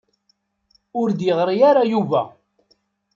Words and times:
Ur 0.99 1.07
d-yeɣri 1.11 1.57
ara 1.69 1.83
Yuba. 1.91 2.21